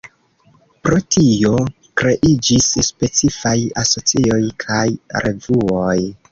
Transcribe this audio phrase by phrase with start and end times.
[0.87, 1.51] Pro tio,
[2.03, 3.55] kreiĝis specifaj
[3.85, 4.85] asocioj kaj
[5.29, 5.97] revuoj.